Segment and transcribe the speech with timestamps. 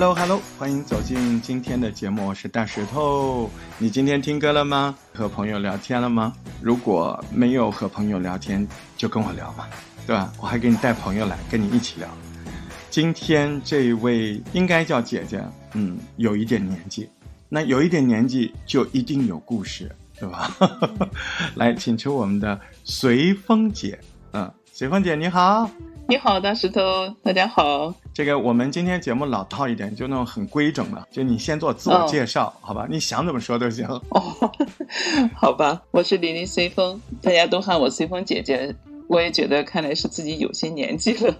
[0.00, 3.50] Hello Hello，欢迎走进今天的节目，我是大石头。
[3.76, 4.96] 你今天听歌了吗？
[5.12, 6.32] 和朋友聊天了吗？
[6.62, 8.66] 如果没有和朋友聊天，
[8.96, 9.66] 就跟我聊嘛，
[10.06, 10.32] 对吧？
[10.40, 12.08] 我还给你带朋友来跟你一起聊。
[12.88, 15.44] 今天这一位应该叫姐姐，
[15.74, 17.06] 嗯，有一点年纪，
[17.50, 20.50] 那有一点年纪就一定有故事，对吧？
[21.56, 24.00] 来，请出我们的随风姐，
[24.32, 25.70] 嗯，随风姐你好。
[26.08, 26.80] 你好，大石头，
[27.22, 27.94] 大家好。
[28.20, 32.86] 这个我们今天节目老套一点，就那种很规整的，就你先做自我介绍，好吧？
[32.90, 33.86] 你想怎么说都行。
[33.88, 34.52] 哦，
[35.34, 38.76] 好吧，我是李林随风，大家都喊我随风姐姐。
[39.08, 41.34] 我也觉得，看来是自己有些年纪了，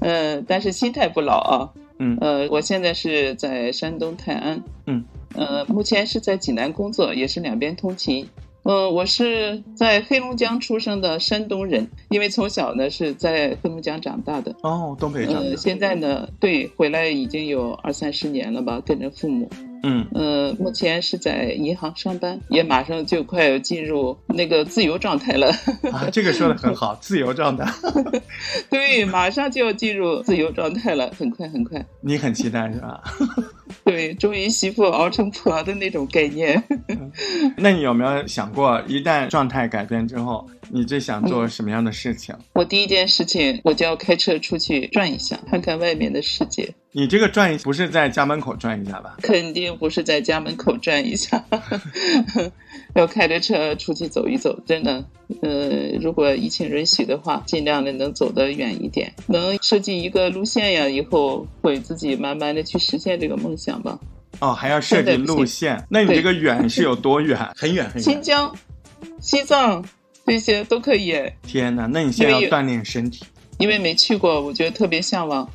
[0.00, 1.70] 嗯，但是心态不老啊。
[2.00, 5.04] 嗯，呃，我现在是在山东泰安，嗯，
[5.36, 8.28] 呃，目前是在济南工作，也是两边通勤。
[8.64, 14.54] 嗯，我是在黑龙江出生的山东人，因为从小呢是在黑龙江长大的。
[14.62, 15.56] 哦，东北长大。
[15.56, 19.50] 现在呢，对，回来已经有二三十年了吧，跟着父母。
[19.86, 25.48] 嗯呃，目前是在银行上班，也马上就快要进入那个自由状态了。
[25.92, 27.70] 啊，这个说的很好， 自由状态。
[28.70, 31.84] 对，马上就要进入自由状态了，很快很快。
[32.00, 33.02] 你很期待是吧？
[33.84, 36.62] 对，终于媳妇熬成婆的那种概念。
[37.58, 42.34] 那你有没有想过，一旦状态改变之后，你最想做什么样的事情？
[42.52, 46.74] 我第一件事情，我就要开车出去转一下，看看外面的世界。
[46.92, 49.16] 你这个转一不是在家门口转一下吧？
[49.20, 51.44] 肯定不是在家门口转一下，
[52.94, 54.60] 要开着车出去走一走。
[54.64, 55.04] 真的，
[55.42, 63.98] 呃，如果疫情允许的话，尽量的能走得远一点，能设计一个路线呀，以后会自己慢慢的去实现这个梦想吧。
[64.38, 65.84] 哦，还要设计路线？
[65.90, 67.36] 那你这个远是有多远？
[67.56, 68.02] 很远很远。
[68.02, 68.54] 新疆、
[69.20, 69.84] 西藏
[70.26, 71.14] 这些都可以。
[71.46, 73.24] 天哪，那你现在要锻炼身体。
[73.58, 75.48] 因为没去过，我觉得特别向往。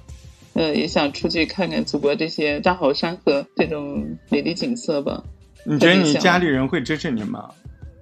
[0.54, 5.24] 呃，也想出去看看祖国这些大好山河这种美丽景色吧。
[5.64, 7.50] 你觉得你家里人会支持你吗？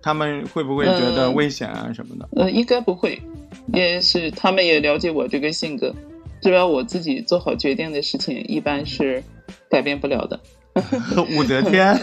[0.01, 2.29] 他们会不会觉得危险啊什么的？
[2.41, 3.21] 呃，应该不会，
[3.73, 5.93] 也是他们也了解我这个性格，
[6.41, 9.21] 只要我自己做好决定的事情，一般是
[9.69, 10.39] 改变不了的。
[11.35, 11.99] 武则天，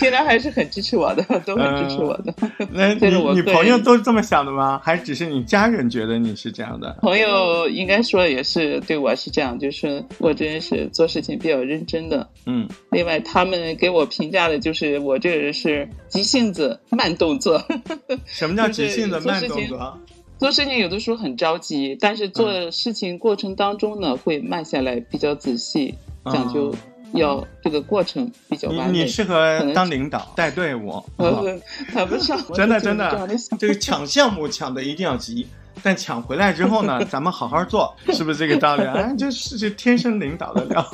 [0.02, 2.34] 平常还是很支持我的，都很支持我的。
[2.72, 4.80] 那你你朋友都是这么想的吗？
[4.82, 6.96] 还只是你家人觉得你是这样的？
[7.02, 12.26] 朋友应该说也是对我是这样，就是我这人是做事情比较认真的。
[12.46, 12.66] 嗯。
[12.90, 17.62] 另外，他们给我评价的就是我这个人是急性子、慢动作。
[18.24, 19.98] 什么叫急性子、慢动作？
[20.38, 25.94] 做事情有的时候很着急，但是做事情过程当中呢，会慢下来，比较仔细，
[26.24, 26.74] 讲究。
[27.12, 29.00] 要这个过程比较完美。
[29.00, 31.02] 你适合当领导带队伍
[31.92, 32.38] 谈不上。
[32.54, 33.28] 真的真的，
[33.58, 35.46] 这个抢项目抢的一定要急，
[35.82, 39.12] 但抢回来之后呢，咱们好好做，是不是这个道理啊？
[39.16, 40.84] 就是就天生领导的料。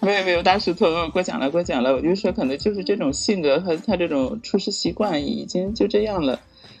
[0.00, 6.38] 没 有没有，大石头过奖了过奖了，我就说可能就是这种性格和他这种处事习惯已经就这样了。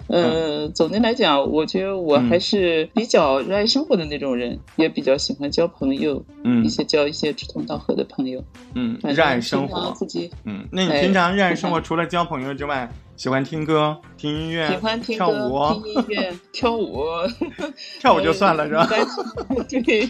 [0.08, 8.42] 呃，总的来讲，我觉得我还是比较热爱生活的那种人，也比较喜欢交朋友，嗯，一些交一些志同道合的朋友，
[8.74, 12.88] 嗯，热爱生活，自己，嗯，那你平常热爱生活，除了交朋友之外？
[13.16, 17.02] 喜欢听歌、听音乐、喜欢跳舞、听音乐、跳舞，
[17.98, 18.86] 跳舞就算了是吧？
[19.68, 20.06] 对，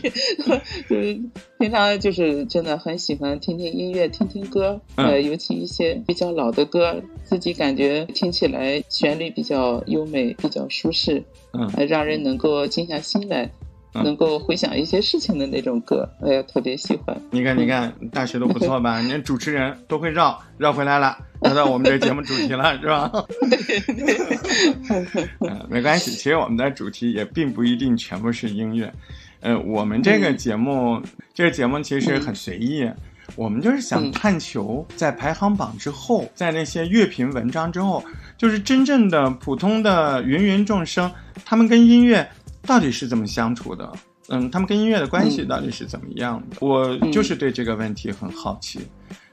[0.89, 1.21] 就是
[1.59, 13.51] 平常就是真的很喜欢听听音乐、听听歌，呃，尤其一些比较老的歌，自己感觉听起来旋律比较优美、比较舒适，嗯，让人能够静下心来。
[14.05, 17.19] 能够回想一些事情的那种歌，哎呀特别喜欢。
[17.31, 19.01] 你看，你看，大学都不错吧？
[19.09, 23.11] 连主持人都会绕，绕回来了， 绕到我们这节目主题了， 是吧？
[25.41, 28.93] 嗯， 没关系，其实我们的主题也并不一定全部是音乐。
[29.41, 31.01] 呃，我们这个节目，
[31.35, 32.91] 这个节目其实很随意，
[33.37, 38.03] 我们就是想探求，在排行榜之后，在那些乐评文章之后，
[38.39, 41.13] 就是真正的普通的芸芸众生，
[41.45, 42.29] 他们跟音乐。
[42.63, 43.93] 到底是怎么相处的？
[44.29, 46.57] 嗯，他们跟音乐的关系到底是怎么样的？
[46.61, 48.81] 我就是对这个问题很好奇，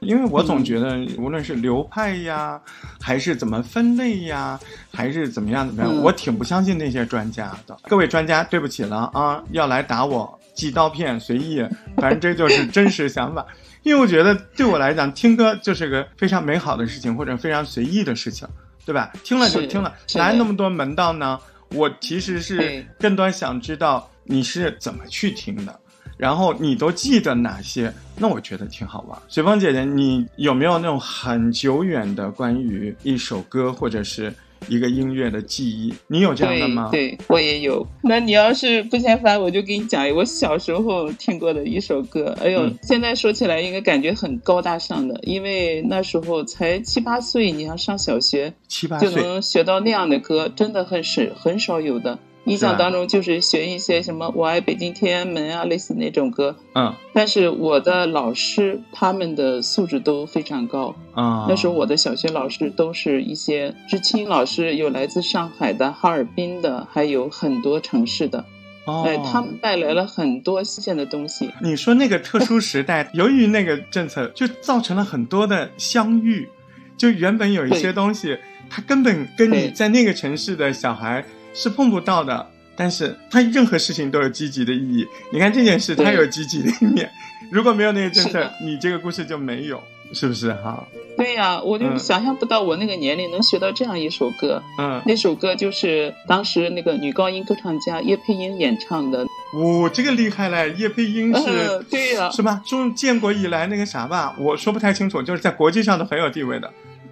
[0.00, 2.60] 因为我总觉得，无论是流派呀，
[3.00, 4.58] 还是怎么分类呀，
[4.92, 7.76] 还是怎么样怎么样，我挺不相信那些专家的。
[7.88, 11.60] 各位专家，对不起了啊，要来打我寄刀片随意，
[11.96, 13.44] 反正这就是真实想法。
[13.82, 18.46] 因为我觉得对我来讲，听歌就是个非常美好的事情，或者非常随意的事情，
[18.86, 19.12] 对吧？
[19.24, 21.38] 听了就听了，哪有那么多门道呢？
[21.70, 25.80] 我其实是更多想知道你是怎么去听的，
[26.16, 27.92] 然后你都记得哪些？
[28.16, 29.18] 那我觉得挺好玩。
[29.28, 34.32] 随风姐姐，你有没有那种很久远的关于一首歌或者是
[34.68, 35.92] 一个音乐的记忆。
[36.06, 36.88] 你有这样的吗？
[36.90, 37.86] 对，我也有。
[38.02, 42.34] 那你要是不嫌烦，我就给你讲我小时候听过的一首歌。
[42.40, 52.18] 哎呦，现在说起来应该感觉很高大上的，因为那时候才七八岁，你要上小学，七八岁就能学到那样的歌，真的很是很少有的。
[52.44, 56.56] 印象当中就是学一些什么“我爱北京天安门”啊，类似那种歌。
[56.74, 56.94] 嗯。
[57.12, 60.94] 但是我的老师他们的素质都非常高。
[61.14, 61.46] 啊。
[61.48, 68.44] 那时候我的小学老师都是一些知青老师，有来自上海的、哈尔滨的，还有很多城市的。
[68.84, 69.04] 哦。
[69.06, 71.50] 哎，他们带来了很多新鲜的东西。
[71.62, 76.48] 你说那个特殊时代，由于那个政策，就造成了很多的相遇。
[76.96, 78.38] 就原本有一些东西，
[78.68, 81.24] 它根本跟你在那个城市的小孩。
[81.54, 82.46] 是碰不到的，
[82.76, 85.06] 但是他任何事情都有积极的意义。
[85.32, 87.10] 你看这件事，它有积极的一面。
[87.50, 89.80] 如果没有那个政策，你这个故事就没有，
[90.12, 90.84] 是不是哈？
[91.16, 94.60] 对呀，我就想象不到我那个年龄能学到这样一首歌。
[94.78, 99.24] 嗯，那首歌就是当时那个女高音歌唱家叶佩英演唱的。
[99.52, 100.74] 哦，这个厉害嘞！
[100.76, 102.60] 叶佩英是，对呀，是吧？
[102.66, 106.68] 中建国以来那个啥吧，我说不太清楚，就是在国际上都很有地位的。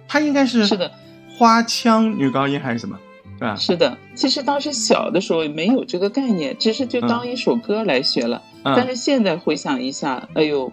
[0.09, 0.91] 她应该是是的，
[1.37, 2.99] 花腔女高音还是什么？
[3.57, 8.41] 是的，其实当时小的时候没有这个概念，只是就当一首歌来学了。
[8.63, 10.71] 但是现在回想一下，哎呦。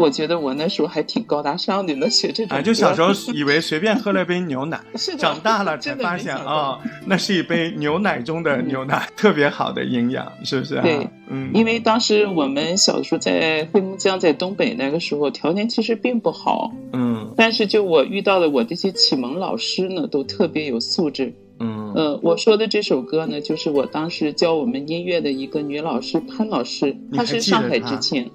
[0.00, 2.54] 我觉得我那时候还挺高大上的，能学这种。
[2.56, 4.80] 啊，就小时候以为随便喝了杯牛奶，
[5.18, 10.80] 长大了才发现啊，那是一杯牛奶中的牛奶，特别好的营养，是不是？
[10.82, 28.30] 对，嗯，因为当时我们小时候在黑龙江，在东北那个时候，条件其实并不好，嗯，但是就我遇到的我这些启蒙老师呢，都特别有素质，嗯，呃，我说的这首歌呢，就是我当时教我们音乐的一个女老师潘老师，她是上海知青。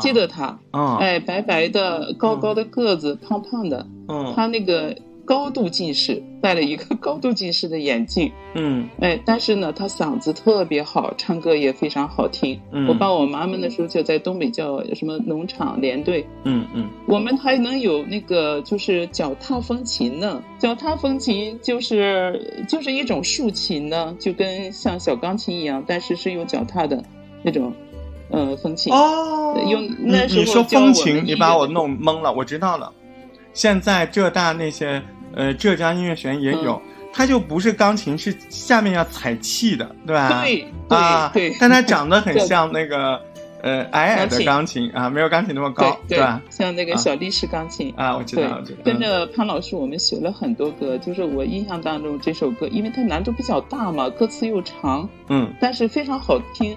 [0.00, 0.58] 记得他，
[0.98, 4.96] 哎，白白的，高高的个子，胖胖的，嗯，他那个
[5.26, 12.58] 高度近视，戴了一个高度近视的眼镜，嗯，哎，但是呢，他嗓子特别好，唱歌也非常好听。
[12.70, 12.86] 嗯。
[12.86, 27.02] 我爸我妈妈那时候就在东北叫什么农场连队，嗯嗯，我们还能有那个就是脚踏风琴呢，脚踏风琴就是就是一种竖琴呢，就跟像小钢琴一样，但是是用脚踏的
[27.42, 27.72] 那种。
[28.28, 28.92] 呃，风琴。
[28.92, 32.32] 哦，用那时候你说风琴，你把我弄懵了。
[32.32, 32.92] 我知道了，
[33.54, 35.00] 现在浙大那些
[35.36, 40.42] 呃浙江音乐学院也有，它就不是钢琴，是下面要踩气的，对吧？
[40.42, 41.54] 对啊，对。
[41.60, 43.20] 但它长得很 像那个
[43.62, 46.42] 呃矮矮的钢琴啊，没有钢琴那么高，对吧？
[46.50, 48.78] 像那个小立式钢琴啊，我知道，我知道。
[48.84, 56.76] 跟着潘老师，我们学了很多歌，就是我印象当中这首歌，因为它难度比较大嘛，歌词又长，嗯，但是非常好听。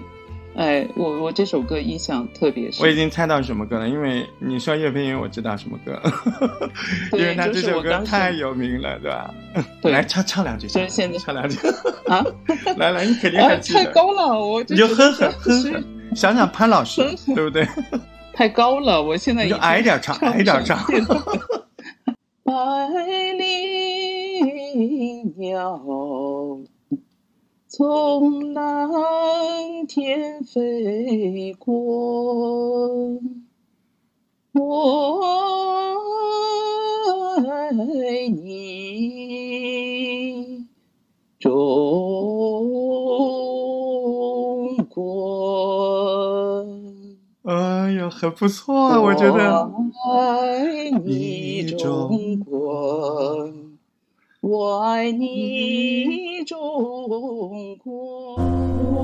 [0.56, 2.82] 哎，我我这首歌印象特别深。
[2.82, 6.00] 我已经猜到什么歌了，因为你说叶飞英，我知道什么歌，
[7.16, 9.32] 因为他这首歌太有名了，对吧？
[9.84, 11.56] 来唱唱两句，就是现在唱两句
[12.06, 12.24] 啊！
[12.76, 13.84] 来来，你肯定还记得。
[13.84, 15.84] 太高了，我你就哼哼哼哼，
[16.16, 17.02] 想想潘老师，
[17.34, 17.66] 对不对？
[18.34, 20.78] 太高了，我现在就矮点唱，矮点唱。
[22.44, 22.88] 百
[23.38, 25.80] 里鸟。
[27.72, 32.88] 从蓝天飞过，
[34.52, 35.20] 我
[37.48, 37.70] 爱
[38.28, 39.06] 你，
[41.38, 41.54] 中
[44.88, 46.66] 国。
[47.44, 49.70] 哎呀，很不错啊，我觉得。
[50.12, 53.48] 爱你，中国。
[54.50, 56.58] 我爱你，中
[57.78, 58.34] 国。
[58.92, 58.98] 我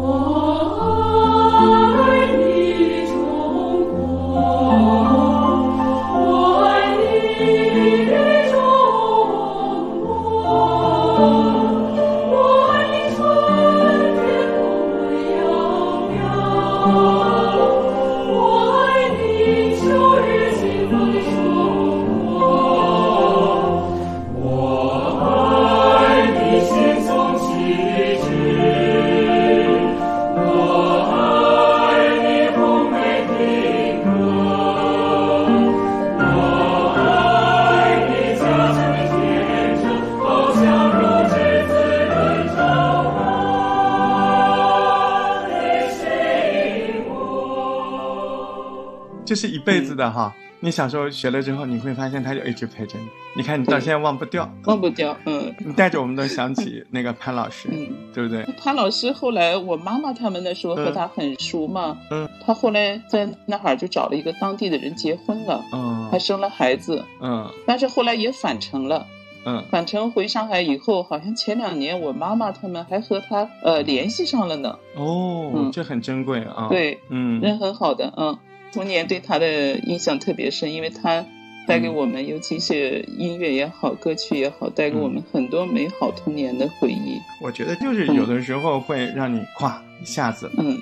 [2.02, 3.14] 爱你，中
[3.94, 5.05] 国。
[49.26, 53.06] 这是一辈子的哈，你小时候学了之后，你会发现它就一直陪着你。
[53.37, 55.14] 你看，你到现在忘不掉，忘不掉。
[55.26, 58.45] 嗯，你带着我们都想起 那个潘老师，嗯，对不对？
[58.56, 69.04] 潘老师后来，我妈妈他们那时候和他很熟嘛，嗯，他后来在那哈儿就找了一个当地的人结婚了，嗯，还生了孩子，嗯，但是后来也返程了，
[69.45, 74.78] 嗯，返程回上海以后，好像前两年我妈妈他们还和他呃联系上了呢。
[74.95, 76.68] 哦，这很珍贵啊。
[76.71, 78.37] 对，嗯，人很好的，嗯，
[78.73, 81.25] 童年对他的印象特别深，因为他
[81.66, 87.20] 带给我们，尤其是音乐也好，歌曲也好，带给我们很多美好童年的回忆。
[87.40, 90.78] 我觉得就是有的时候会让你咵一下子，嗯，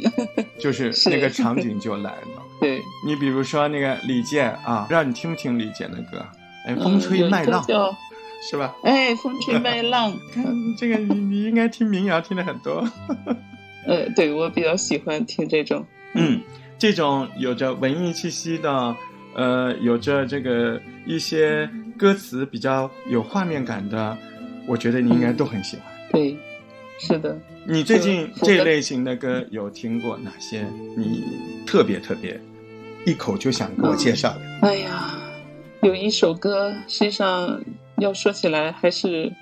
[0.58, 2.42] 就是那个 场景就来了。
[2.60, 6.26] 对，你比如说那个李健啊，不知道你听不听李健的歌？
[6.66, 7.64] 哎，风吹麦浪。
[8.50, 8.76] 是吧？
[8.82, 10.44] 哎，风吹麦浪， 看
[10.76, 12.86] 这个你你应该听民谣听的很多。
[13.88, 16.42] 呃，对我比较喜欢听这种，嗯，
[16.78, 18.96] 这种有着文艺气息的，
[19.34, 24.16] 呃，有着这个一些歌词比较有画面感的，
[24.66, 25.86] 我觉得你应该都很喜欢。
[26.10, 26.36] 对，
[26.98, 27.38] 是的。
[27.66, 30.66] 你最近这类型的歌有听过哪些？
[30.96, 31.24] 你
[31.66, 32.40] 特别特别
[33.06, 34.40] 一口就想给我介绍的？
[34.68, 35.14] 哎呀，
[35.82, 37.60] 有一首歌，实际上。
[37.98, 39.32] 要说起来还是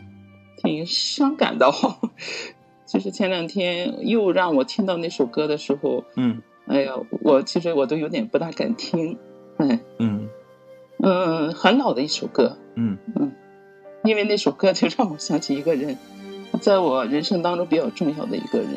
[0.59, 1.99] 挺伤感的哦，
[2.87, 6.93] 就是前两天又让我听到那首歌的时候，嗯，哎呀，
[7.23, 9.19] 我其实我都有点不大敢听，
[9.59, 10.29] 哎，嗯。
[11.05, 12.97] 嗯，很老的一首歌，嗯。
[13.17, 13.33] 嗯，
[14.05, 15.99] 因为那首歌就让我想起一个人，
[16.61, 18.69] 在我人生当中比较重要的一个人，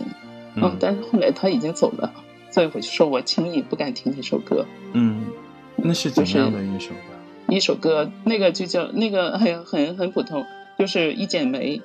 [0.56, 2.12] 嗯，但是后来他已经走了，
[2.50, 5.26] 所以我就说我轻易不敢听那首歌，嗯，
[5.76, 6.96] 那是怎样的一首歌？
[7.48, 10.44] 一首歌，那个就叫那个，哎呀，很很普通，
[10.80, 11.78] 就是《一剪梅》，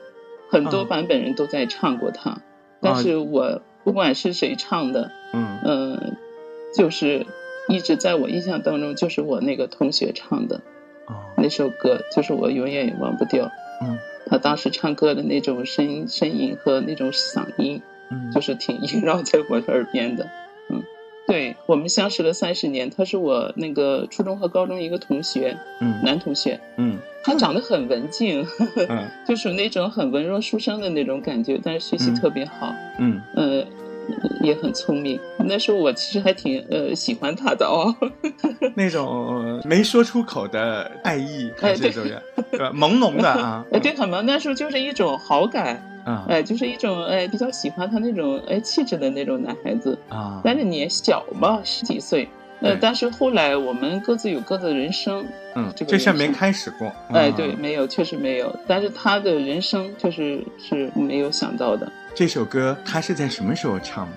[0.49, 2.40] 很多版本人都在唱过它，
[2.80, 5.58] 但是我不管是谁唱的，嗯。
[5.64, 6.16] 嗯，
[6.75, 7.26] 就是
[7.68, 10.60] 一直在我印象当中，就是我那个同学唱的，
[11.37, 13.50] 那首歌，就是我永远也忘不掉，
[13.82, 20.28] 嗯，他当时唱歌的那种声声音和那种嗓音，嗯，就是挺萦绕在我的耳边的。
[20.68, 20.82] 嗯。
[21.26, 26.99] 对我们相识了三十年，他是我那个初中和高中一个同学，嗯，男同学，嗯，
[27.30, 28.44] 他长得很文静，
[28.88, 33.64] 嗯， 就属于那种很文弱书生的那种感觉，但是学习特别好，嗯，呃，
[34.42, 35.18] 也很聪明。
[35.38, 37.94] 那时候我其实还挺呃喜欢他的哦，
[38.75, 41.90] 那种没说出口的爱意，哎，对，
[42.72, 44.26] 朦胧的啊， 哎，对，很萌。
[44.26, 45.87] 那时候就是一种好感。
[46.02, 52.26] 啊，哎，就是一种哎比较喜欢他那种哎气质的那种男孩子啊，但是年小嘛，十几岁，
[52.60, 61.90] 呃，但是后来我们各自有各自的人生，嗯，这个事儿没开始过，哎，对，没有，确实没有，但是他的人生确实是没有想到的。
[62.14, 64.12] 这首歌他是在什么时候唱的？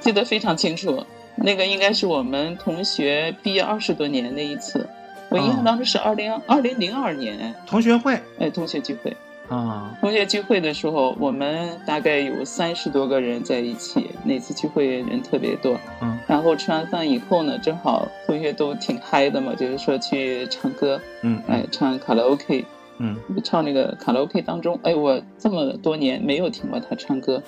[0.00, 1.04] 记得非常清楚，
[1.36, 4.86] 那个应该是我们同学毕业二十多年那一次，
[5.30, 7.54] 我印象当中是二零二零零二年。
[7.66, 9.16] 同学会，哎，同学聚会。
[9.48, 14.10] 啊，同学聚会的时候，我们大概有三十多个人在一起。
[14.24, 22.64] 那次聚会人特别多，嗯，然后吃完饭以后呢，正好同学都挺嗨的嘛，就是说去唱歌，嗯，哎，唱卡拉 OK，
[22.98, 27.40] 嗯，唱那个卡拉 OK 当中，哎，我这么多年没有听过他唱歌，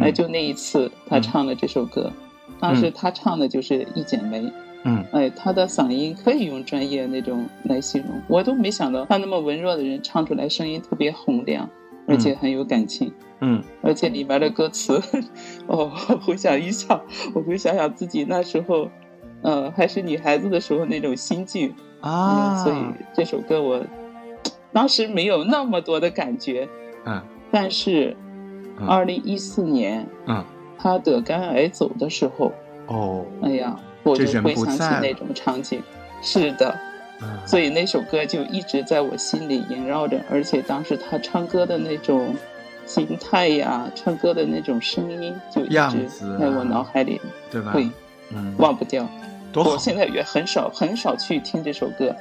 [0.00, 2.10] 哎，就那一次他唱了这首歌，
[2.58, 4.40] 当时他唱的就是《一剪梅》。
[4.44, 4.52] 嗯，
[5.12, 11.68] 哎，他的嗓音可以用专业那种来形容，我都没想到他那么文弱的人唱出来声音特别洪亮，
[12.06, 13.12] 而且很有感情。
[13.40, 15.00] 嗯，而且里面的歌词，
[15.66, 15.88] 哦，
[16.24, 17.00] 回想一下，
[17.34, 18.88] 我就想想自己那时候，
[19.42, 22.56] 呃，还是女孩子的时候那种心境啊。
[22.64, 22.76] 所以
[23.12, 23.84] 这首歌我
[24.72, 26.68] 当时没有那么多的感觉。
[27.04, 27.20] 嗯。
[27.50, 28.16] 但是，
[28.88, 30.42] 二零一四年，嗯，
[30.78, 32.52] 他得肝癌走的时候，
[32.86, 33.78] 哦，哎呀。
[34.02, 35.80] 我就回想起那种场景，
[36.22, 36.78] 是的，
[37.46, 42.34] 所以那首歌就一直在我心里萦绕着，而且当时他唱歌的那种
[42.84, 47.72] 形态呀，唱歌的那种声音，就一直在我脑海里，对吧？
[47.72, 47.88] 会，
[48.34, 49.08] 嗯，忘不掉。
[49.54, 52.14] 我现在也很少很少去听这首歌，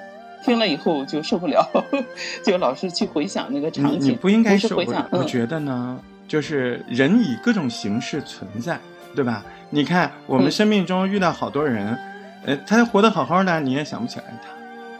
[0.43, 1.65] 听了以后就受不了，
[2.43, 4.11] 就老是去回想那个场景。
[4.11, 8.77] 你不应该是回想，我觉得呢，就是人以各种形式存在。
[9.15, 9.43] 对吧？
[9.69, 11.97] 你看，我们生命中遇到好多人，
[12.45, 14.49] 呃，他活得好好的，你也想不起来他，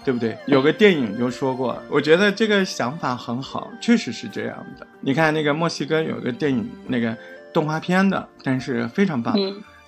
[0.03, 0.37] 对不对？
[0.45, 4.87] 有个电影就说过，我觉得这个想法很好，确实是这样的。
[5.01, 7.15] 你看那个墨西哥有个电影，那个
[7.53, 9.35] 动画片的，但是非常棒。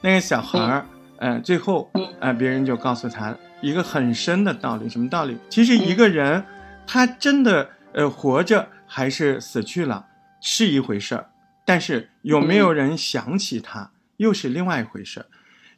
[0.02, 0.86] 那个小孩儿，
[1.18, 1.90] 呃，最后，
[2.20, 5.38] 呃，别人就告诉他一个很深的道理，什么道理？
[5.50, 6.44] 其实一个人，
[6.86, 10.06] 他真的，呃，活着还是死去了
[10.42, 11.26] 是一回事儿，
[11.64, 13.90] 但是有没有人想起他？
[14.24, 15.26] 又是另外一回事，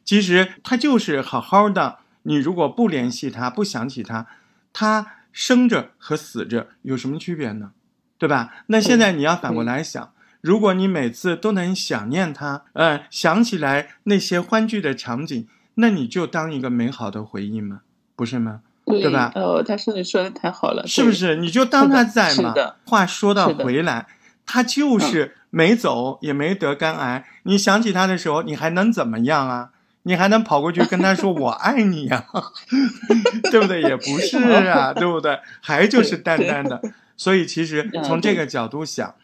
[0.04, 1.98] 其实他就是好好的。
[2.22, 4.26] 你如果不联系他，不想起他，
[4.72, 7.72] 他生着和死着有什么区别呢？
[8.18, 8.64] 对吧？
[8.68, 17.82] 那现在你要反过来想，如果你每次都能想念他，呃，想起来那些欢聚的场景，那你就当一个美好的回忆嘛？
[18.16, 18.62] 不是吗？
[18.86, 19.32] 对吧？
[19.34, 21.36] 哦，他说你说的太好了，是不是？
[21.36, 22.54] 你就当他在嘛。
[22.84, 24.06] 话说到回来，
[24.46, 27.24] 他就是没走，也没得肝癌。
[27.44, 29.70] 你想起他的时候，你还能怎么样啊？
[30.02, 32.26] 你还能跑过去跟他说“我爱你”呀？
[33.50, 33.80] 对不对？
[33.80, 34.36] 也不是
[34.68, 35.40] 啊， 对不对？
[35.62, 36.82] 还就是淡淡的。
[37.16, 39.14] 所以其实从这个角度想，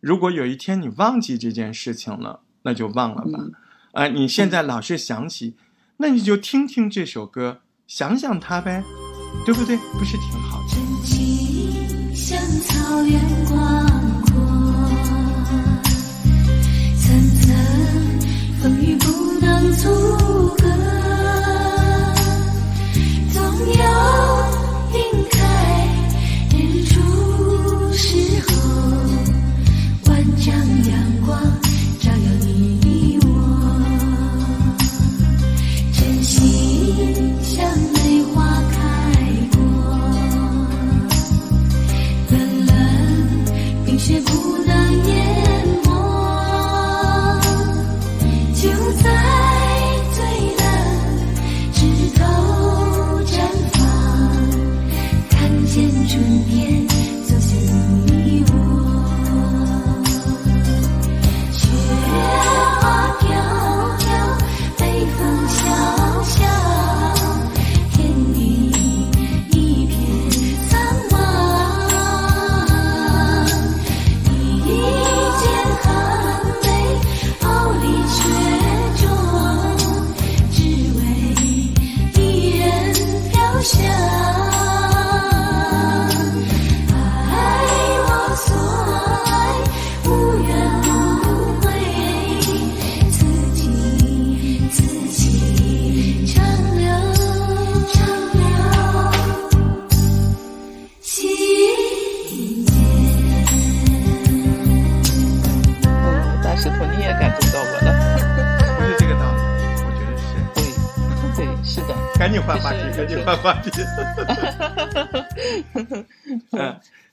[0.00, 3.44] 如果有一天你忘记这件事情了，那就忘了吧。
[3.92, 5.54] 啊，你现在老是想起，
[5.98, 8.82] 那你就听听这首歌，想想他呗，
[9.46, 9.76] 对不对？
[9.96, 10.74] 不是挺好的？
[10.74, 14.05] 真情像草原广
[18.66, 19.06] 风雨不
[19.40, 19.88] 能阻
[20.56, 20.64] 隔，
[23.32, 24.15] 总有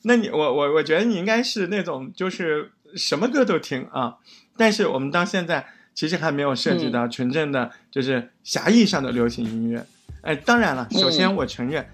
[0.04, 4.16] 那你我我我觉得你应该是那种就是什么歌都听啊，
[4.56, 9.84] 但是我们到现在其实还没有涉及到纯正的就是狭义上的流行音乐。
[10.22, 11.86] 哎，当然了，首先我承认，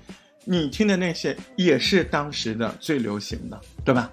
[0.44, 4.11] 你听的那些也是当时的最流行的，对吧？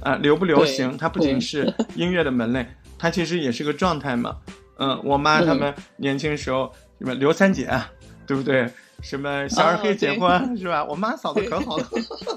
[0.00, 2.66] 啊，流不流行，它不仅是 音乐的门类，
[2.98, 4.36] 它其实也是个状态嘛。
[4.78, 7.68] 嗯，我妈他们年轻时候什么刘三姐，
[8.26, 8.68] 对不对？
[9.06, 10.84] 什么小二黑结婚是吧？
[10.84, 11.86] 我妈嫂子可好了，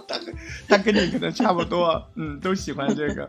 [0.08, 0.20] 她
[0.68, 3.28] 她跟你可能差不多，嗯，都喜欢这个，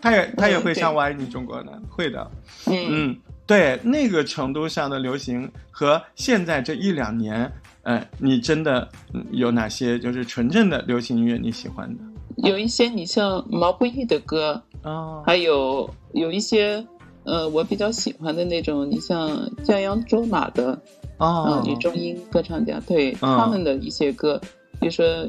[0.00, 2.30] 她也她也会唱《我爱你中国》的，会的，
[2.66, 3.14] 嗯，
[3.46, 8.88] 对，那个程度上的流行和现在这一两年，呃，你真的
[9.32, 12.02] 有哪些就是纯正的流行音乐你喜欢的？
[12.48, 16.82] 有一些你像毛不易的歌哦，还有有一些
[17.24, 20.80] 呃我比较喜欢的那种，你像江央卓玛的。
[21.18, 24.40] 哦，女中音歌唱家，对他们的一些歌，
[24.80, 25.28] 比如说，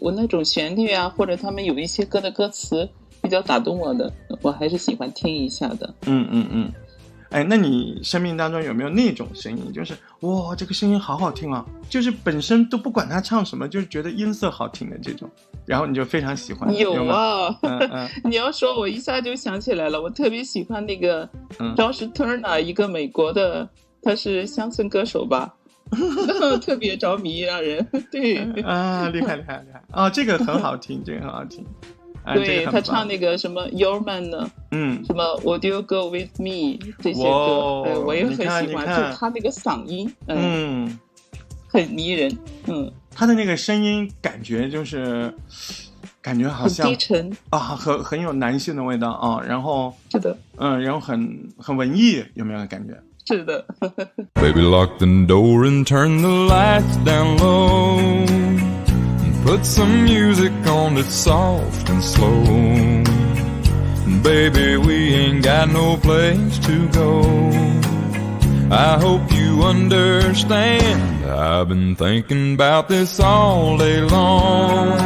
[0.00, 2.88] 我那种旋律啊，或者他们有一些歌的歌词
[3.20, 5.94] 比较打动我的，我还是喜欢听一下的。
[6.06, 6.72] 嗯嗯嗯，
[7.28, 15.28] 哎，那你生命当中有没有那种声音，就是哇，这个声音好好听啊，就是本身都不管他唱什么，就是觉得音色好听的这种，
[15.66, 16.74] 然后你就非常喜欢。
[16.74, 17.54] 有啊，
[18.24, 21.28] 你要说，我一下就想起来了，我特别喜欢那个
[21.76, 23.68] Josh Turner，一个美国的。
[24.04, 25.54] 他是乡村歌手吧，
[26.62, 31.64] 特别着迷，让人对啊，厉害厉害厉害哦，这个很好 听，这个很好听。
[32.34, 34.50] 对他唱那个什么 Your Man 呢？
[34.70, 40.98] 嗯，什么 Would You Go With Me 这些歌，哎，我也很喜欢，就他那个嗓音，嗯，
[41.68, 42.34] 很迷人，
[42.66, 45.34] 嗯，他的那个声音感觉就是
[46.22, 52.98] 感觉好像低沉啊，很很有男性的味道啊，然后是的，嗯，然后很很文艺，有没有感觉？
[53.26, 57.96] Baby, lock the door and turn the lights down low.
[57.98, 62.44] And put some music on that's soft and slow.
[64.22, 67.22] Baby, we ain't got no place to go.
[68.70, 71.24] I hope you understand.
[71.24, 74.98] I've been thinking about this all day long.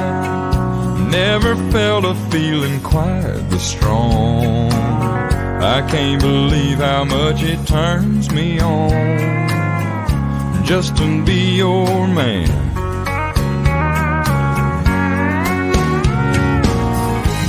[1.08, 5.07] Never felt a feeling quite this strong.
[5.60, 9.48] I can't believe how much it turns me on
[10.64, 12.46] just to be your man.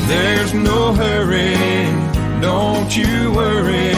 [0.07, 1.53] There's no hurry,
[2.41, 3.93] don't you worry.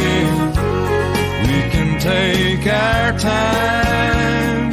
[1.47, 4.71] We can take our time.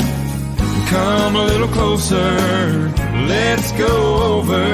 [0.89, 2.91] Come a little closer.
[3.29, 4.65] Let's go over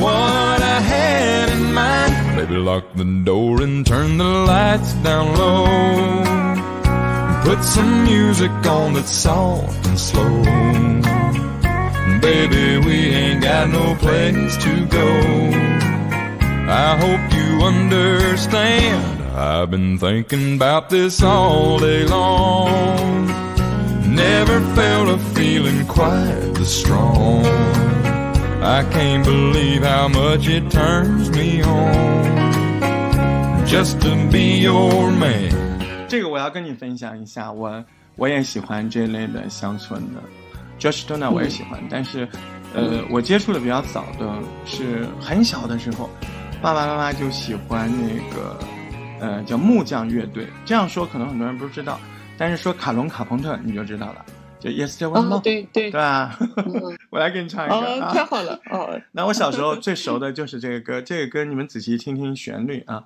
[0.00, 2.36] what I had in mind.
[2.36, 5.66] Baby, lock the door and turn the lights down low.
[7.44, 10.42] Put some music on that's soft and slow.
[12.20, 15.10] Baby, we ain't got no place to go.
[16.82, 19.22] I hope you understand.
[19.34, 23.26] I've been thinking about this all day long.
[24.14, 27.89] Never felt a feeling quite this strong.
[28.70, 35.50] I can't believe how much it turns me on just to be your man.
[36.08, 40.20] 这个我要跟你分享一下，我我也喜欢这类的乡村的
[40.78, 42.28] ，Josh Donna 我也喜欢，但是，
[42.72, 46.08] 呃，我接触的比较早的是很小的时候，
[46.62, 48.56] 爸爸妈妈就喜欢那个，
[49.18, 50.46] 呃，叫木匠乐队。
[50.64, 51.98] 这样说可能很多人不知道，
[52.38, 54.24] 但是说卡隆卡朋特你就知道了，
[54.60, 56.38] 就 Yesterday One More，对对对吧？
[57.10, 58.12] 我来给你唱一个哦，啊。
[58.12, 63.04] 太好了哦， 那我小时候最熟的就是这个歌， 这个歌你们仔细听听旋律啊。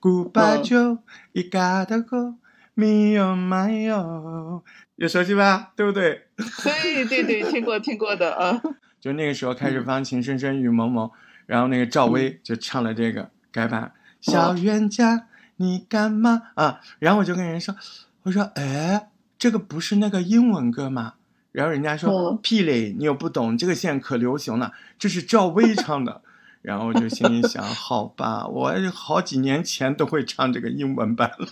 [0.00, 0.98] Goodbye 嗯 Joe,
[1.32, 2.34] you gotta go,
[2.74, 4.62] me oh my oh，
[4.96, 5.72] 有熟悉吧？
[5.76, 6.26] 对不对？
[6.64, 8.60] 对对对，听过听过的啊，
[9.00, 11.06] 就那个时候开始放《情深深雨蒙蒙》，
[11.46, 13.92] 然后那个赵薇就唱了这个改版
[14.32, 15.16] 《小冤家》，
[15.56, 16.80] 你干嘛啊？
[16.98, 17.74] 然后我就跟人说，
[18.22, 19.08] 我说，哎，
[19.42, 21.14] 这个不是那个英文歌吗？
[21.50, 26.22] 然后人家说嗯屁嘞，你又不懂，这个现在可流行了， 这是赵薇唱的。
[26.62, 31.48] 然后我就心里想，好吧， 我好几年前都会唱这个英文版了，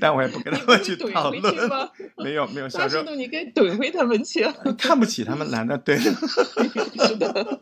[0.00, 1.88] 但我也不跟他们去怼讨论吗。
[2.16, 4.52] 没有没有，小大时候你该怼回他们去啊！
[4.76, 5.96] 看不起他们，懒得对。
[5.98, 7.60] 是的，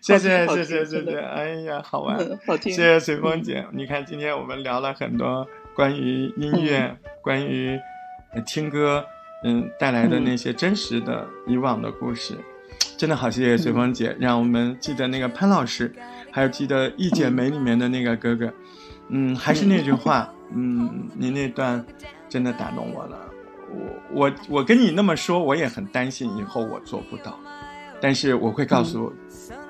[0.00, 2.18] 谢谢谢谢谢谢，哎呀，好玩！
[2.44, 2.72] 好听。
[2.72, 7.82] 谢谢随风姐，你看今天我们聊了很多关于音乐、关于呃
[8.40, 9.04] 听歌，
[9.44, 12.36] 嗯带来的那些真实的以往的故事，
[12.96, 15.92] 真的好谢谢随风姐，让我们记得那个潘老师，
[16.30, 18.52] 还有记得《一剪梅》里面的那个哥哥，
[19.08, 21.84] 嗯，还是那句话，嗯，你那段
[22.28, 23.18] 真的打动我了。
[23.70, 27.38] 我我我跟你那么说，我也很担心以后我做不到，
[28.00, 29.12] 但是我会告诉，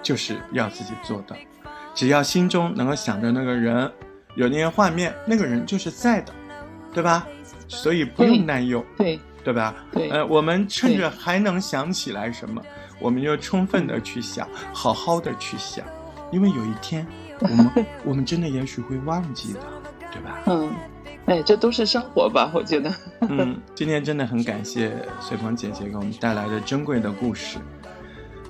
[0.02, 1.36] 就是要自己做到。
[1.94, 3.90] 只要心中能够想着那个人，
[4.34, 6.32] 有那些画面，那个人就是在的，
[6.92, 7.26] 对吧？
[7.76, 9.74] 所以不用对担忧，对对吧？
[9.92, 12.62] 对呃，我们趁着还能想起来什么，
[13.00, 15.84] 我们就充分的去想，好好的去想，
[16.30, 17.06] 因为有一天，
[17.40, 17.70] 我们
[18.04, 19.60] 我们真的也许会忘记的，
[20.12, 20.40] 对吧？
[20.46, 20.72] 嗯，
[21.26, 22.50] 哎，这都是生活吧？
[22.54, 22.92] 我觉得。
[23.22, 27.58] 嗯，今天真的很感谢随风姐姐给我们带来的珍贵的故事。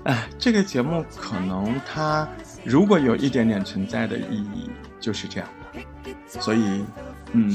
[0.04, 2.28] 哎，这个节目可能它
[2.64, 6.40] 如果有一点点存在的意义，就是这样的。
[6.40, 6.84] 所以，
[7.32, 7.48] 嗯，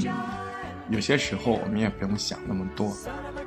[0.90, 2.96] 有些时候我们也不用想那么多，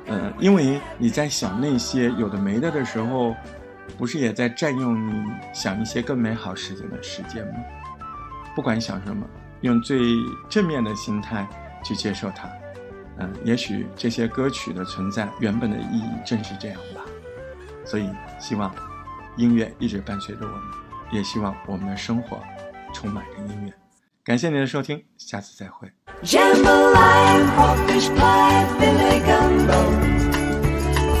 [0.05, 3.35] 嗯，因为你在想那些有的没的的时候，
[3.97, 7.53] 不是也在占用你想一些更美好事情的时间吗？
[8.55, 9.25] 不管想什么，
[9.61, 9.99] 用最
[10.49, 11.47] 正面的心态
[11.83, 12.49] 去接受它。
[13.17, 17.01] 嗯，也许这些歌曲的存在原本的意义正是这样吧。
[17.85, 18.73] 所以，希望
[19.35, 20.61] 音乐一直伴随着我们，
[21.11, 22.39] 也希望我们的生活
[22.93, 23.80] 充满着音乐。
[24.23, 25.91] 感谢您的收听，下次再会。
[26.21, 29.81] Jambalaya, crawfish pie, filet gumbo.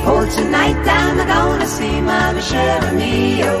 [0.03, 3.59] For tonight I'm gonna see my Michelle Mio.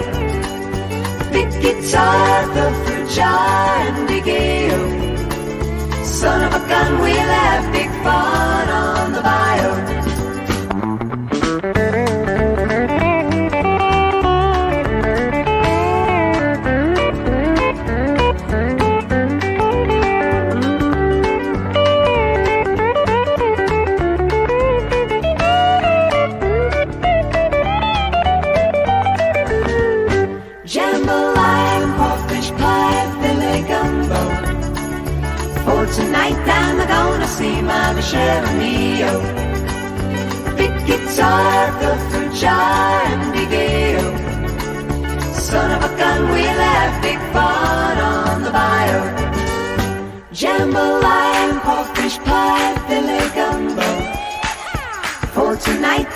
[1.31, 6.05] Big guitar, the fruit jar, and big ale.
[6.05, 8.50] Son of a gun, we'll have big fun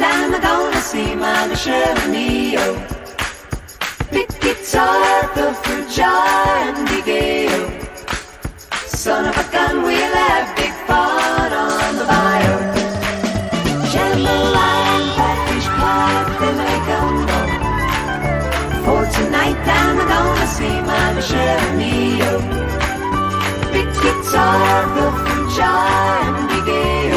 [0.05, 2.65] time I'm gonna see Mama Chevenio.
[4.15, 7.67] Big guitar, the fruit jar, and big ale.
[9.03, 12.55] Son of a gun, we'll have big fun on the bio.
[13.91, 17.01] Jambalaya and catfish pie, they make go.
[18.85, 22.31] For tonight I'm gonna see Mama Chevenio.
[23.73, 25.87] Big guitar, the fruit jar,
[26.25, 27.14] and big ale.